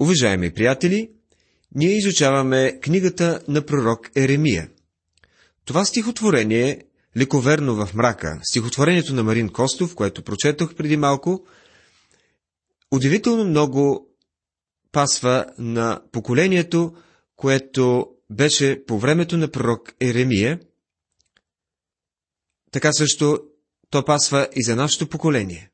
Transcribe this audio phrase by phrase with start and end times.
[0.00, 1.10] Уважаеми приятели,
[1.74, 4.70] ние изучаваме книгата на пророк Еремия.
[5.64, 6.84] Това стихотворение
[7.16, 11.46] лековерно в мрака, стихотворението на Марин Костов, което прочетох преди малко,
[12.90, 14.08] удивително много
[14.92, 16.96] пасва на поколението,
[17.36, 20.60] което беше по времето на пророк Еремия.
[22.70, 23.44] Така също
[23.90, 25.70] то пасва и за нашето поколение.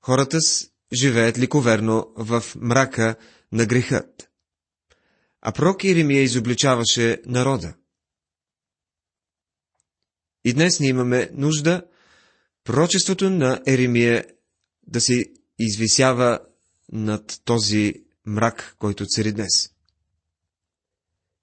[0.00, 0.40] Хората
[0.92, 3.16] живеят ликоверно в мрака
[3.52, 4.30] на грехът.
[5.42, 7.74] А пророк Иеремия изобличаваше народа.
[10.44, 11.82] И днес ние имаме нужда
[12.64, 14.24] пророчеството на Еремия
[14.86, 15.24] да се
[15.58, 16.38] извисява
[16.92, 17.94] над този
[18.26, 19.70] мрак, който цари днес.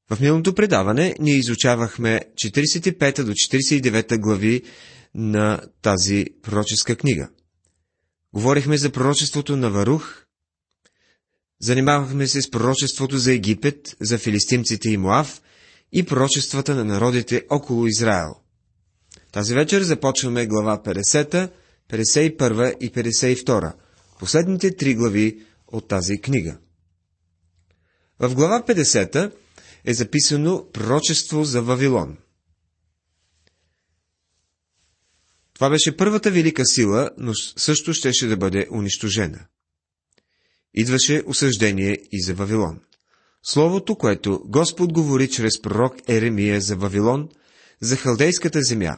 [0.09, 4.63] В миналото предаване ние изучавахме 45 до 49 глави
[5.15, 7.29] на тази пророческа книга.
[8.33, 10.25] Говорихме за пророчеството на Варух,
[11.61, 15.41] занимавахме се с пророчеството за Египет, за филистимците и Моав
[15.91, 18.35] и пророчествата на народите около Израел.
[19.31, 21.51] Тази вечер започваме глава 50,
[21.91, 23.73] 51 и 52,
[24.19, 26.57] последните три глави от тази книга.
[28.19, 29.31] В глава 50
[29.85, 32.17] е записано пророчество за Вавилон.
[35.61, 39.45] Това беше първата велика сила, но също щеше да бъде унищожена.
[40.73, 42.81] Идваше осъждение и за Вавилон.
[43.43, 47.29] Словото, което Господ говори чрез пророк Еремия за Вавилон,
[47.81, 48.97] за халдейската земя.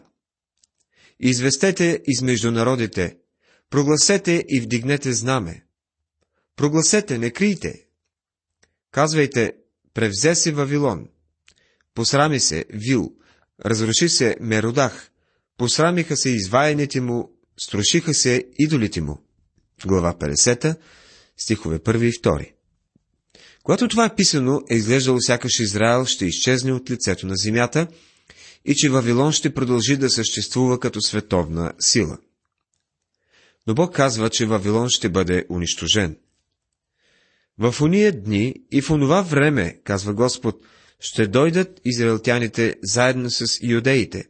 [1.20, 3.18] Известете измежду народите,
[3.70, 5.66] прогласете и вдигнете знаме.
[6.56, 7.86] Прогласете, не крийте.
[8.92, 9.54] Казвайте,
[9.94, 11.08] превзе се Вавилон.
[11.94, 13.16] Посрами се Вил,
[13.66, 15.10] разруши се Меродах,
[15.58, 19.22] посрамиха се изваяните му, струшиха се идолите му.
[19.86, 20.76] Глава 50,
[21.38, 22.52] стихове 1 и 2.
[23.64, 27.88] Когато това е писано, е изглеждало сякаш Израел ще изчезне от лицето на земята
[28.66, 32.18] и че Вавилон ще продължи да съществува като световна сила.
[33.68, 36.18] Но Бог казва, че Вавилон ще бъде унищожен.
[37.58, 40.56] В уния дни и в онова време, казва Господ,
[41.00, 44.26] ще дойдат израелтяните заедно с иудеите.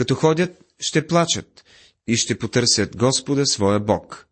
[0.00, 1.64] Като ходят, ще плачат
[2.06, 4.26] и ще потърсят Господа своя Бог.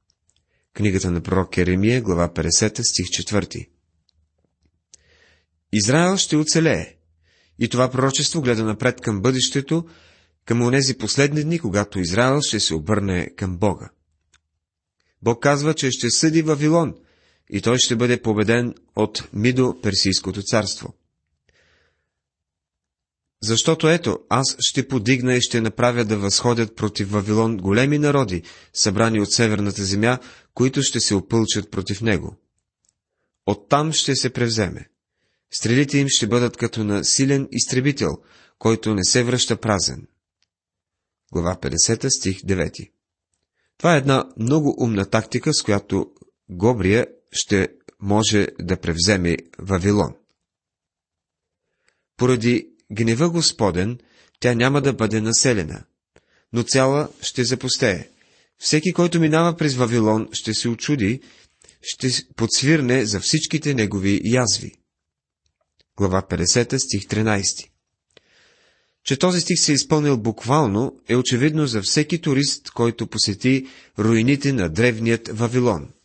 [0.75, 3.69] Книгата на пророк Еремия, глава 50, стих 4.
[5.73, 6.97] Израел ще оцелее.
[7.59, 9.85] И това пророчество гледа напред към бъдещето,
[10.45, 13.91] към онези последни дни, когато Израел ще се обърне към Бога.
[15.23, 16.95] Бог казва, че ще съди Вавилон–
[17.51, 20.95] и той ще бъде победен от Мидо-Персийското царство.
[23.43, 29.21] Защото ето, аз ще подигна и ще направя да възходят против Вавилон големи народи, събрани
[29.21, 30.19] от северната земя,
[30.55, 32.37] които ще се опълчат против него.
[33.47, 34.89] Оттам ще се превземе.
[35.51, 38.11] Стрелите им ще бъдат като на силен изтребител,
[38.59, 40.07] който не се връща празен.
[41.33, 42.91] Глава 50, стих 9
[43.79, 46.11] Това е една много умна тактика, с която
[46.51, 47.69] Гобрия ще
[48.01, 50.15] може да превземе Вавилон.
[52.17, 53.99] Поради гнева Господен,
[54.41, 55.85] тя няма да бъде населена,
[56.53, 58.09] но цяла ще запустее.
[58.59, 61.21] Всеки, който минава през Вавилон, ще се очуди,
[61.83, 64.73] ще подсвирне за всичките негови язви.
[65.97, 67.69] Глава 50, стих 13
[69.05, 73.67] Че този стих се е изпълнил буквално, е очевидно за всеки турист, който посети
[73.99, 75.89] руините на древният Вавилон–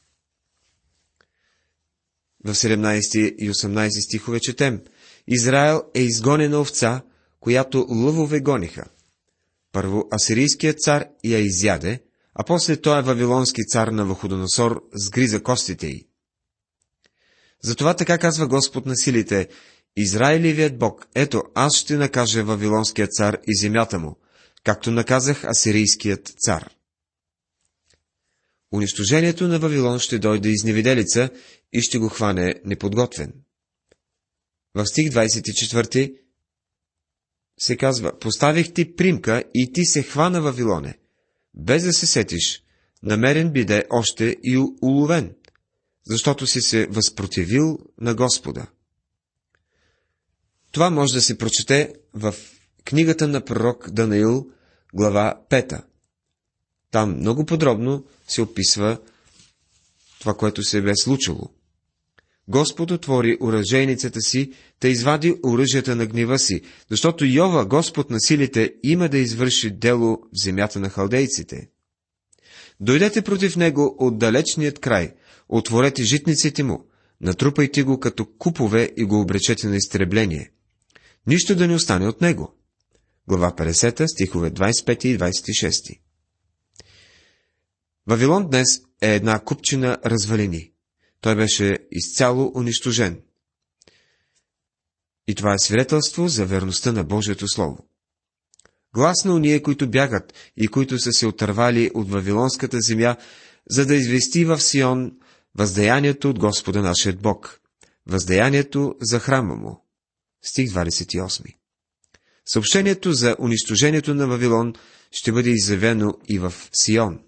[2.44, 4.82] в 17 и 18 стихове четем.
[5.28, 7.02] Израел е изгонена овца,
[7.40, 8.86] която лъвове гониха.
[9.72, 12.00] Първо асирийският цар я изяде,
[12.36, 16.08] а после той е вавилонски цар на Ваходоносор сгриза костите й.
[17.64, 19.48] Затова така казва Господ на силите,
[19.98, 24.18] Израилевият Бог, ето аз ще накажа Вавилонският цар и земята му,
[24.64, 26.70] както наказах Асирийският цар.
[28.74, 31.30] Унищожението на Вавилон ще дойде изневиделица
[31.74, 33.34] и ще го хване неподготвен.
[34.76, 36.16] В стих 24
[37.58, 40.98] се казва, поставих ти примка и ти се хвана Вавилоне,
[41.54, 42.64] без да се сетиш,
[43.04, 45.36] намерен биде още и уловен,
[46.06, 48.68] защото си се възпротивил на Господа.
[50.72, 52.36] Това може да се прочете в
[52.86, 54.50] книгата на пророк Данаил,
[54.94, 55.84] глава 5.
[56.92, 58.98] Там много подробно се описва
[60.20, 61.53] това, което се бе случило.
[62.48, 64.52] Господ отвори оръжейницата си,
[64.82, 70.18] да извади оръжията на гнева си, защото Йова, Господ на силите, има да извърши дело
[70.34, 71.70] в земята на халдейците.
[72.80, 75.14] Дойдете против него от далечният край,
[75.50, 76.86] отворете житниците му,
[77.22, 80.52] натрупайте го като купове и го обречете на изтребление.
[81.28, 82.56] Нищо да не остане от него.
[83.28, 86.00] Глава 50, стихове 25 и 26.
[88.08, 88.68] Вавилон днес
[89.02, 90.73] е една купчина развалини.
[91.24, 93.22] Той беше изцяло унищожен.
[95.28, 97.88] И това е свидетелство за верността на Божието Слово.
[98.96, 103.16] Глас на уния, които бягат и които са се отървали от Вавилонската земя,
[103.70, 105.12] за да извести в Сион
[105.56, 107.60] въздаянието от Господа нашият Бог,
[108.08, 109.86] въздаянието за храма му.
[110.42, 111.56] Стих 28.
[112.46, 114.74] Съобщението за унищожението на Вавилон
[115.12, 117.20] ще бъде изявено и в Сион.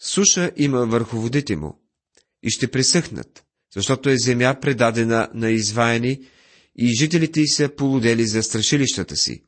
[0.00, 1.80] Суша има върху водите му
[2.42, 6.20] и ще пресъхнат, защото е земя предадена на изваяни
[6.76, 9.42] и жителите й са полудели за страшилищата си.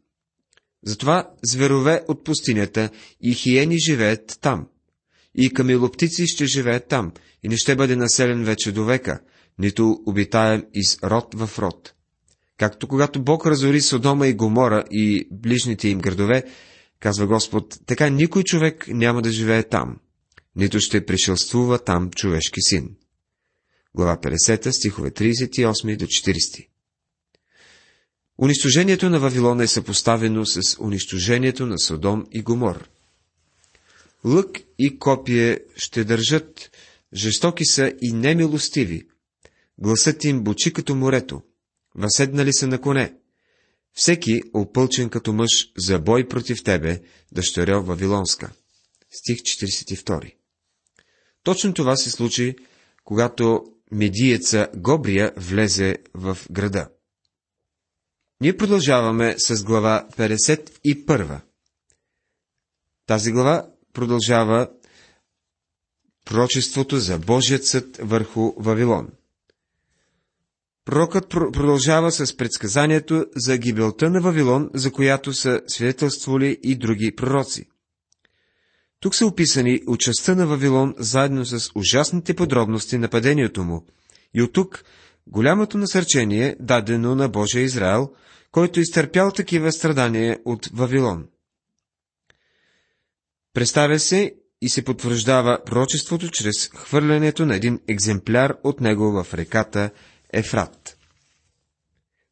[0.85, 4.69] Затова зверове от пустинята и хиени живеят там.
[5.35, 7.13] И камилоптици ще живеят там,
[7.43, 9.21] и не ще бъде населен вече до века,
[9.59, 11.95] нито обитаем из род в род.
[12.59, 16.45] Както когато Бог разори Содома и Гомора и ближните им градове,
[17.01, 19.97] казва Господ, така никой човек няма да живее там,
[20.57, 22.97] нито ще пришелствува там човешки син.
[23.95, 26.67] Глава 50, стихове 38 до 40.
[28.43, 32.89] Унищожението на Вавилона е съпоставено с унищожението на Содом и Гомор.
[34.25, 36.71] Лък и копие ще държат,
[37.15, 39.07] жестоки са и немилостиви.
[39.79, 41.43] Гласът им бучи като морето,
[41.95, 43.15] въседнали са на коне.
[43.93, 47.01] Всеки, опълчен като мъж, за бой против тебе,
[47.33, 48.53] дъщеря Вавилонска.
[49.11, 50.40] Стих 42.
[51.43, 52.57] Точно това се случи,
[53.05, 56.89] когато медиеца Гобрия влезе в града.
[58.41, 61.41] Ние продължаваме с глава 51.
[63.07, 64.71] Тази глава продължава
[66.25, 69.09] пророчеството за Божият съд върху Вавилон.
[70.85, 77.70] Пророкът продължава с предсказанието за гибелта на Вавилон, за която са свидетелствали и други пророци.
[79.01, 83.87] Тук са описани участта на Вавилон заедно с ужасните подробности на падението му,
[84.35, 84.85] и от тук
[85.27, 88.11] голямото насърчение, дадено на Божия Израел,
[88.53, 91.27] който изтърпял такива страдания от Вавилон.
[93.55, 99.91] Представя се и се потвърждава пророчеството чрез хвърлянето на един екземпляр от него в реката
[100.33, 100.97] Ефрат.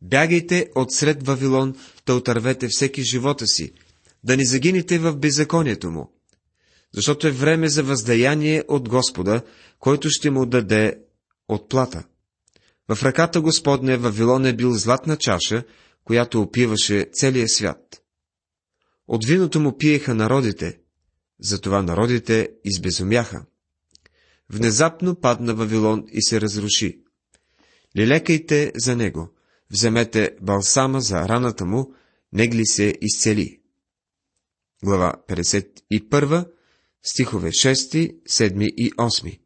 [0.03, 1.75] Бягайте от сред Вавилон,
[2.07, 3.73] да отървете всеки живота си,
[4.25, 6.18] да не загинете в беззаконието му,
[6.95, 9.43] защото е време за въздаяние от Господа,
[9.79, 11.01] който ще му даде
[11.49, 12.05] отплата.
[12.89, 15.65] В ръката Господня Вавилон е бил златна чаша,
[16.05, 18.03] която опиваше целия свят.
[19.09, 20.79] От виното му пиеха народите,
[21.41, 23.45] затова народите избезумяха.
[24.51, 27.03] Внезапно падна Вавилон и се разруши.
[27.97, 29.31] Лилекайте за него,
[29.71, 31.95] вземете балсама за раната му,
[32.33, 33.61] негли се изцели.
[34.85, 36.49] Глава 51,
[37.03, 39.39] стихове 6, 7 и 8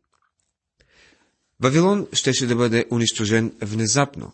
[1.60, 4.32] Вавилон щеше да бъде унищожен внезапно.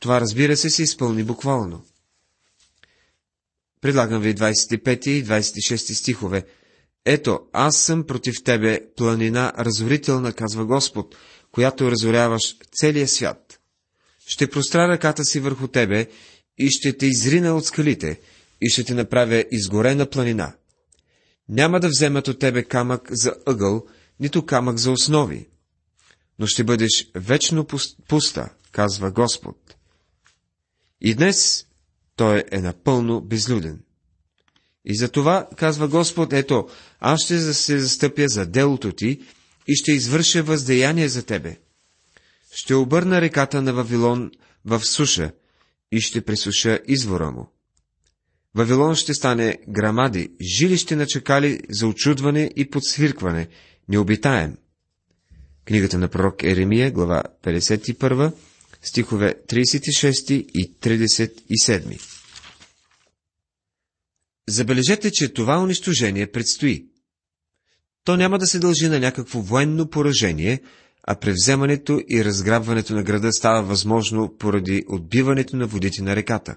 [0.00, 1.84] Това, разбира се, се изпълни буквално.
[3.80, 6.44] Предлагам ви 25 и 26 стихове.
[7.04, 11.16] Ето, аз съм против тебе, планина разорителна, казва Господ,
[11.52, 13.60] която разоряваш целия свят.
[14.26, 16.06] Ще простра ръката си върху тебе
[16.58, 18.20] и ще те изрина от скалите
[18.60, 20.54] и ще те направя изгорена планина.
[21.48, 23.86] Няма да вземат от тебе камък за ъгъл,
[24.20, 25.48] нито камък за основи,
[26.38, 27.66] но ще бъдеш вечно
[28.08, 29.76] пуста, казва Господ.
[31.00, 31.66] И днес
[32.16, 33.80] той е напълно безлюден.
[34.84, 36.68] И за това, казва Господ, ето,
[37.00, 39.20] аз ще се застъпя за делото ти
[39.68, 41.58] и ще извърша въздеяние за тебе.
[42.52, 44.30] Ще обърна реката на Вавилон
[44.64, 45.32] в суша
[45.92, 47.52] и ще пресуша извора му.
[48.54, 53.48] Вавилон ще стане грамади, жилище на чакали за очудване и подсвиркване,
[53.88, 54.56] необитаем.
[55.64, 58.32] Книгата на пророк Еремия, глава 51,
[58.82, 62.00] стихове 36 и 37.
[64.48, 66.86] Забележете, че това унищожение предстои.
[68.04, 70.60] То няма да се дължи на някакво военно поражение,
[71.02, 76.56] а превземането и разграбването на града става възможно поради отбиването на водите на реката.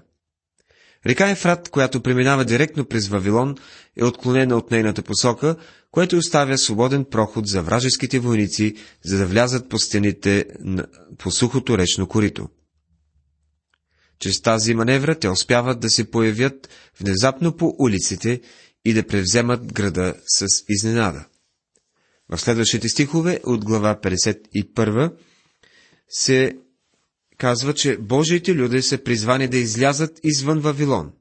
[1.06, 3.56] Река Ефрат, която преминава директно през Вавилон,
[3.96, 5.56] е отклонена от нейната посока,
[5.90, 10.46] което оставя свободен проход за вражеските войници, за да влязат по стените
[11.18, 12.48] по сухото речно корито.
[14.18, 16.68] Чрез тази маневра те успяват да се появят
[17.00, 18.40] внезапно по улиците
[18.84, 21.24] и да превземат града с изненада.
[22.28, 25.12] В следващите стихове от глава 51
[26.08, 26.56] се
[27.42, 31.12] казва, че Божиите люди са призвани да излязат извън Вавилон.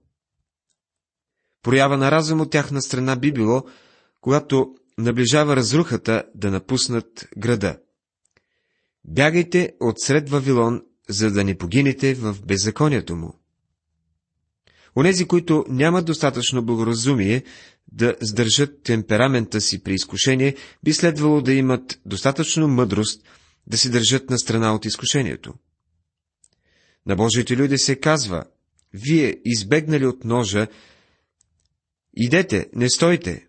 [1.63, 3.63] Проява на разум от тяхна страна би било,
[4.21, 7.77] когато наближава разрухата да напуснат града.
[9.05, 13.39] Бягайте от сред Вавилон, за да не погинете в беззаконието му.
[14.95, 17.43] Онези, които нямат достатъчно благоразумие
[17.91, 23.23] да сдържат темперамента си при изкушение, би следвало да имат достатъчно мъдрост
[23.67, 25.53] да се държат на страна от изкушението.
[27.05, 28.43] На Божиите люди се казва,
[28.93, 30.67] вие, избегнали от ножа,
[32.13, 33.47] идете, не стойте,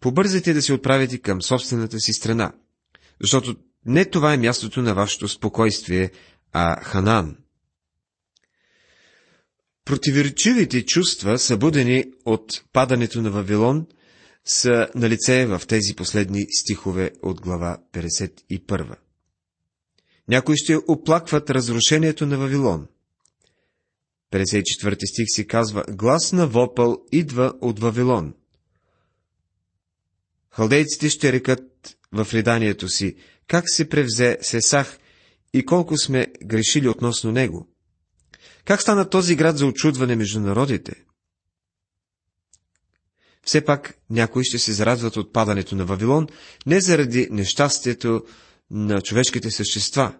[0.00, 2.52] побързайте да се отправите към собствената си страна,
[3.20, 6.10] защото не това е мястото на вашето спокойствие,
[6.52, 7.36] а Ханан.
[9.84, 13.86] Противоречивите чувства, събудени от падането на Вавилон,
[14.44, 18.96] са на лице в тези последни стихове от глава 51.
[20.28, 22.86] Някои ще оплакват разрушението на Вавилон.
[24.32, 28.34] 54 стих си казва, глас на вопъл идва от Вавилон.
[30.50, 33.16] Халдейците ще рекат в реданието си,
[33.46, 34.98] как се превзе Сесах
[35.52, 37.68] и колко сме грешили относно него.
[38.64, 41.04] Как стана този град за очудване между народите?
[43.44, 46.26] Все пак някои ще се зарадват от падането на Вавилон
[46.66, 48.22] не заради нещастието
[48.70, 50.14] на човешките същества,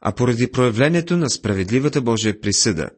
[0.00, 2.90] а поради проявлението на справедливата Божия присъда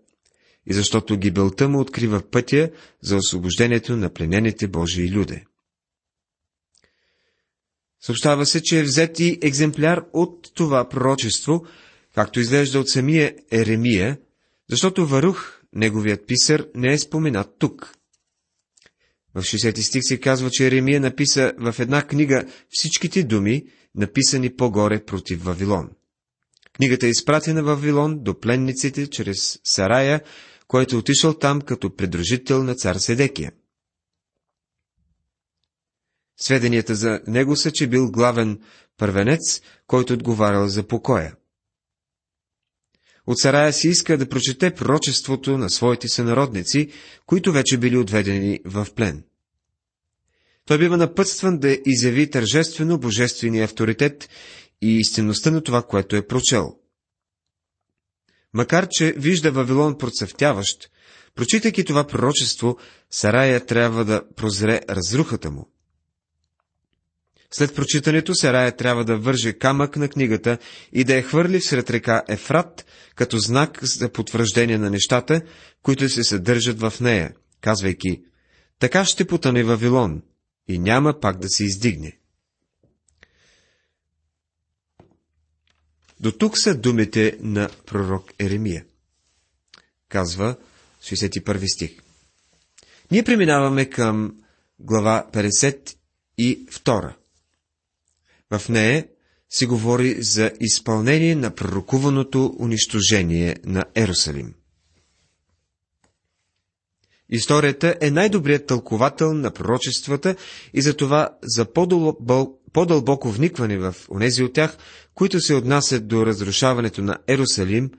[0.66, 2.70] и защото гибелта му открива пътя
[3.02, 5.44] за освобождението на пленените Божии люде.
[8.00, 11.66] Съобщава се, че е взет и екземпляр от това пророчество,
[12.14, 14.18] както изглежда от самия Еремия,
[14.70, 17.94] защото Варух, неговият писар, не е споменат тук.
[19.34, 25.04] В 60 стих се казва, че Еремия написа в една книга всичките думи, написани по-горе
[25.04, 25.90] против Вавилон.
[26.72, 30.22] Книгата е изпратена в Вавилон до пленниците чрез Сарая,
[30.66, 33.52] който е отишъл там като придружител на цар Седекия.
[36.40, 38.60] Сведенията за него са, че бил главен
[38.96, 41.36] първенец, който отговарял за покоя.
[43.26, 46.92] От Сарая си иска да прочете пророчеството на своите сънародници,
[47.26, 49.24] които вече били отведени в плен.
[50.66, 54.28] Той бива напътстван да изяви тържествено божествения авторитет
[54.82, 56.76] и истинността на това, което е прочел.
[58.52, 60.90] Макар, че вижда Вавилон процъфтяващ,
[61.34, 62.76] прочитайки това пророчество,
[63.10, 65.70] Сарая трябва да прозре разрухата му.
[67.52, 70.58] След прочитането Сарая трябва да върже камък на книгата
[70.92, 75.40] и да я хвърли всред река Ефрат, като знак за потвърждение на нещата,
[75.82, 78.22] които се съдържат в нея, казвайки,
[78.78, 80.22] така ще потъне Вавилон
[80.70, 82.16] и няма пак да се издигне.
[86.20, 88.84] До тук са думите на пророк Еремия.
[90.08, 90.56] Казва
[91.02, 91.98] 61 стих.
[93.10, 94.42] Ние преминаваме към
[94.78, 97.14] глава 52.
[98.50, 99.06] В нея
[99.48, 104.54] се говори за изпълнение на пророкуваното унищожение на Ерусалим.
[107.30, 110.36] Историята е най-добрият тълковател на пророчествата
[110.74, 111.64] и затова за
[112.72, 114.76] по-дълбоко вникване в онези от тях,
[115.14, 117.90] които се отнасят до разрушаването на Ерусалим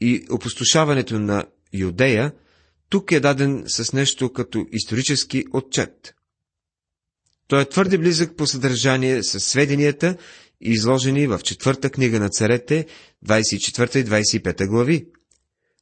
[0.00, 2.32] и опустошаването на Юдея,
[2.88, 6.14] тук е даден с нещо като исторически отчет.
[7.48, 10.16] Той е твърде близък по съдържание с сведенията,
[10.60, 12.86] изложени в четвърта книга на царете,
[13.26, 15.06] 24 и 25 глави.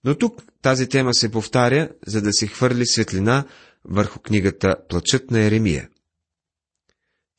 [0.04, 3.44] Но тук тази тема се повтаря, за да се хвърли светлина
[3.84, 5.88] върху книгата Плачът на Еремия.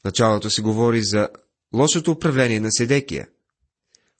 [0.01, 1.29] В началото се говори за
[1.73, 3.27] лошото управление на Седекия,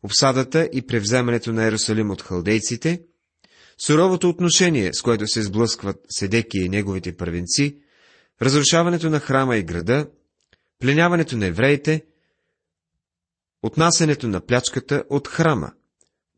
[0.04, 3.02] обсадата и превземането на Ерусалим от халдейците,
[3.78, 7.78] суровото отношение, с което се сблъскват Седекия и неговите първенци,
[8.42, 10.10] разрушаването на храма и града,
[10.80, 12.06] пленяването на евреите,
[13.64, 15.72] отнасянето на плячката от храма,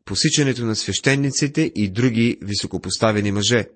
[0.08, 3.68] посичането на свещениците и други високопоставени мъже.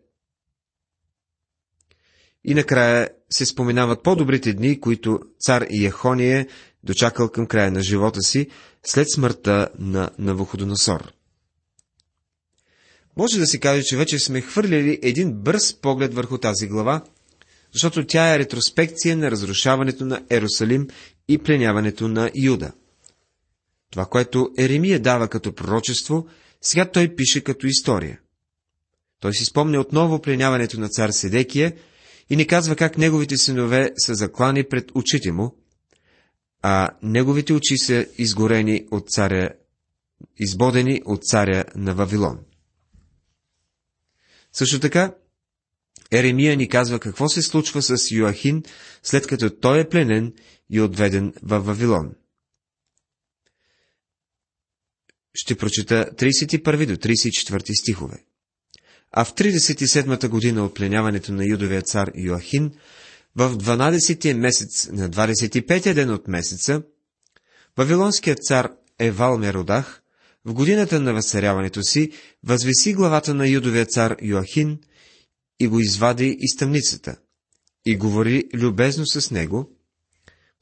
[2.45, 6.47] И накрая се споменават по-добрите дни, които цар Яхония
[6.85, 8.47] дочакал към края на живота си
[8.83, 11.13] след смъртта на Навуходоносор.
[13.17, 17.05] Може да се каже, че вече сме хвърлили един бърз поглед върху тази глава,
[17.73, 20.89] защото тя е ретроспекция на разрушаването на Ерусалим
[21.29, 22.73] и пленяването на Юда.
[23.93, 26.27] Това, което Еремия дава като пророчество,
[26.61, 28.21] сега той пише като история.
[29.21, 31.73] Той си спомня отново пленяването на цар Седекия
[32.31, 35.57] и ни казва как неговите синове са заклани пред очите му,
[36.63, 39.51] а неговите очи са изгорени от царя,
[40.39, 42.39] избодени от царя на Вавилон.
[44.53, 45.15] Също така,
[46.13, 48.63] Еремия ни казва какво се случва с Йоахин,
[49.03, 50.33] след като той е пленен
[50.71, 52.13] и отведен в Вавилон.
[55.35, 58.25] Ще прочета 31 до 34 стихове.
[59.11, 62.73] А в 37-та година от пленяването на юдовия цар Йоахин,
[63.37, 66.83] в 12-тия месец на 25-я ден от месеца,
[67.77, 70.03] Вавилонският цар Евал Меродах,
[70.45, 72.11] в годината на възцаряването си,
[72.45, 74.79] възвеси главата на юдовия цар Йоахин
[75.61, 77.17] и го извади из тъмницата
[77.87, 79.72] и говори любезно с него,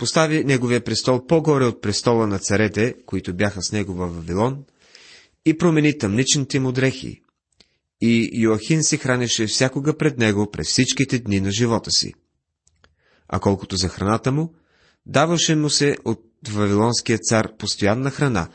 [0.00, 4.64] постави неговия престол по-горе от престола на царете, които бяха с него във Вавилон,
[5.44, 7.22] и промени тъмничните му дрехи.
[8.00, 12.14] И Йоахин се хранеше всякога пред него през всичките дни на живота си.
[13.28, 14.54] А колкото за храната му,
[15.06, 18.48] даваше му се от Вавилонския цар постоянна храна,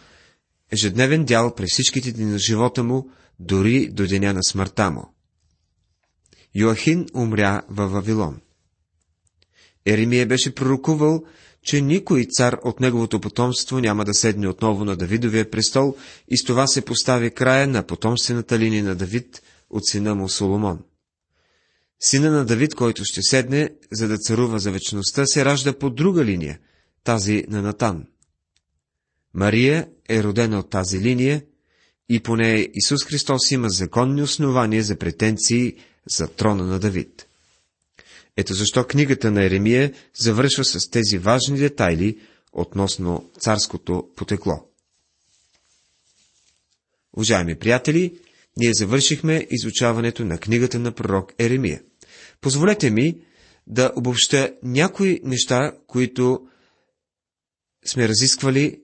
[0.72, 3.10] ежедневен дял през всичките дни на живота му,
[3.40, 5.16] дори до деня на смъртта му.
[6.56, 8.42] Йоахин умря във Вавилон.
[9.86, 11.24] Еремия беше пророкувал,
[11.64, 15.96] че никой цар от неговото потомство няма да седне отново на Давидовия престол
[16.28, 20.80] и с това се постави края на потомствената линия на Давид от сина му Соломон.
[22.00, 26.26] Сина на Давид, който ще седне, за да царува за вечността, се ражда по друга
[26.26, 26.60] линия,
[27.04, 28.06] тази на Натан.
[29.34, 31.44] Мария е родена от тази линия
[32.10, 35.76] и по нея Исус Христос има законни основания за претенции
[36.10, 37.25] за трона на Давид.
[38.38, 42.20] Ето защо книгата на Еремия завършва с тези важни детайли
[42.54, 44.70] относно царското потекло.
[47.14, 48.20] Уважаеми приятели,
[48.58, 51.82] ние завършихме изучаването на книгата на пророк Еремия.
[52.42, 53.22] Позволете ми
[53.68, 56.48] да обобща някои неща, които
[57.86, 58.82] сме разисквали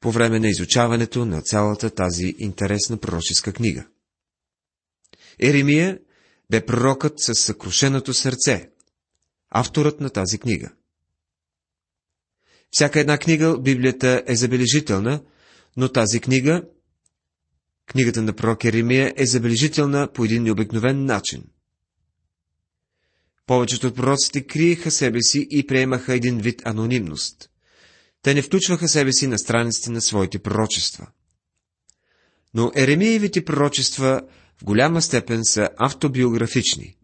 [0.00, 3.86] по време на изучаването на цялата тази интересна пророческа книга.
[5.40, 5.98] Еремия
[6.50, 8.70] бе пророкът с съкрушеното сърце,
[9.50, 10.72] авторът на тази книга.
[12.70, 15.22] Всяка една книга Библията е забележителна,
[15.76, 16.62] но тази книга,
[17.86, 21.44] книгата на пророк Еремия, е забележителна по един необикновен начин.
[23.46, 27.50] Повечето от пророците криеха себе си и приемаха един вид анонимност.
[28.22, 31.06] Те не включваха себе си на страниците на своите пророчества.
[32.54, 34.22] Но Еремиевите пророчества
[34.60, 36.96] в голяма степен са автобиографични.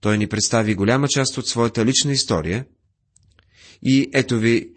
[0.00, 2.66] Той ни представи голяма част от своята лична история
[3.82, 4.72] и ето ви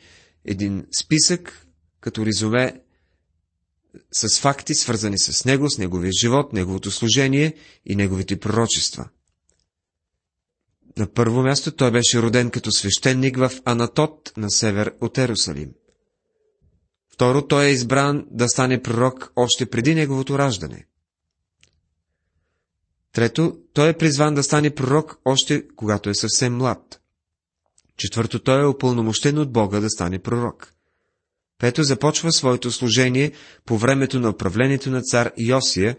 [0.45, 1.67] един списък,
[1.99, 2.81] като резюме
[4.11, 7.53] с факти, свързани с него, с неговия живот, неговото служение
[7.85, 9.09] и неговите пророчества.
[10.97, 15.71] На първо място той беше роден като свещеник в Анатот на север от Ерусалим.
[17.13, 20.85] Второ, той е избран да стане пророк още преди неговото раждане.
[23.17, 27.01] Трето, той е призван да стане пророк още когато е съвсем млад.
[27.97, 30.73] Четвърто, той е упълномощен от Бога да стане пророк.
[31.59, 33.31] Пето, започва своето служение
[33.65, 35.97] по времето на управлението на цар Йосия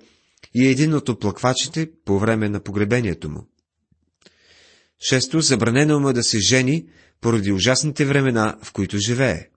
[0.55, 3.47] и е един от оплаквачите по време на погребението му.
[5.09, 6.87] Шесто, забранено му е да се жени
[7.21, 9.49] поради ужасните времена, в които живее.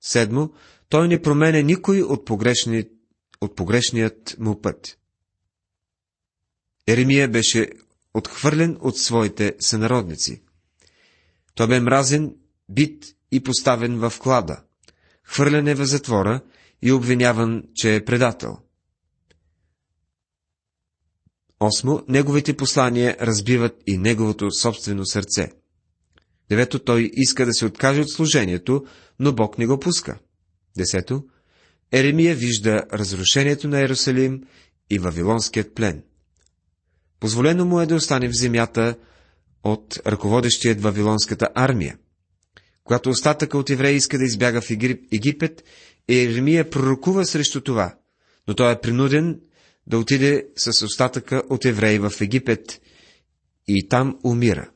[0.00, 0.48] Седмо,
[0.88, 2.84] той не променя никой от, погрешни,
[3.40, 4.98] от погрешният му път.
[6.86, 7.68] Еремия беше
[8.14, 10.42] отхвърлен от своите сънародници.
[11.54, 12.36] Той бе мразен,
[12.68, 14.62] бит и поставен в клада,
[15.24, 16.40] хвърлен е в затвора
[16.82, 18.58] и обвиняван, че е предател.
[21.60, 25.52] Осмо, неговите послания разбиват и неговото собствено сърце.
[26.48, 28.86] Девето, той иска да се откаже от служението,
[29.18, 30.18] но Бог не го пуска.
[30.76, 31.24] Десето,
[31.92, 34.42] Еремия вижда разрушението на Иерусалим
[34.90, 36.02] и Вавилонският плен.
[37.22, 38.96] Позволено му е да остане в земята
[39.64, 41.98] от ръководещият Вавилонската армия.
[42.84, 44.70] Когато остатъка от евреи иска да избяга в
[45.12, 45.64] Египет,
[46.08, 47.98] Еремия пророкува срещу това,
[48.48, 49.40] но той е принуден
[49.86, 52.80] да отиде с остатъка от евреи в Египет
[53.68, 54.70] и там умира.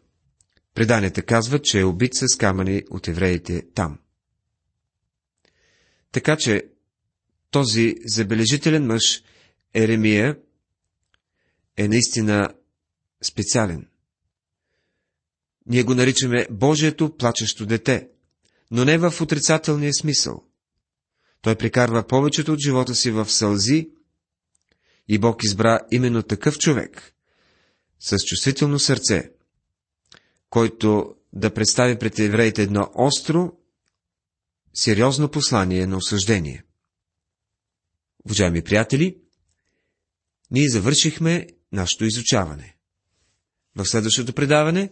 [0.75, 3.99] Преданията казват, че е убит с камъни от евреите там.
[6.13, 6.63] Така че
[7.51, 9.23] този забележителен мъж
[9.75, 10.37] Еремия
[11.77, 12.49] е наистина
[13.23, 13.89] специален.
[15.67, 18.09] Ние го наричаме Божието плачещо дете,
[18.71, 20.45] но не в отрицателния смисъл.
[21.41, 23.91] Той прекарва повечето от живота си в сълзи
[25.09, 27.15] и Бог избра именно такъв човек,
[28.01, 29.31] с чувствително сърце,
[30.51, 33.53] който да представи пред евреите едно остро,
[34.75, 36.65] сериозно послание на осъждение.
[38.25, 39.19] Уважаеми приятели,
[40.51, 42.77] ние завършихме нашето изучаване.
[43.77, 44.91] В следващото предаване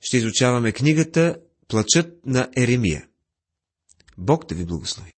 [0.00, 1.36] ще изучаваме книгата
[1.68, 3.08] Плачът на Еремия.
[4.18, 5.12] Бог да ви благослови.